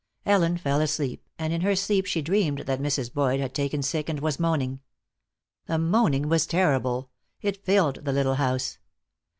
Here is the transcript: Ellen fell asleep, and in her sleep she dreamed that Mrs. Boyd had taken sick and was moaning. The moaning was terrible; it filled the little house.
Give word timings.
Ellen 0.25 0.57
fell 0.57 0.81
asleep, 0.81 1.23
and 1.37 1.53
in 1.53 1.61
her 1.61 1.75
sleep 1.75 2.07
she 2.07 2.23
dreamed 2.23 2.61
that 2.61 2.81
Mrs. 2.81 3.13
Boyd 3.13 3.39
had 3.39 3.53
taken 3.53 3.83
sick 3.83 4.09
and 4.09 4.19
was 4.19 4.39
moaning. 4.39 4.79
The 5.67 5.77
moaning 5.77 6.27
was 6.27 6.47
terrible; 6.47 7.11
it 7.43 7.63
filled 7.63 8.03
the 8.03 8.11
little 8.11 8.33
house. 8.37 8.79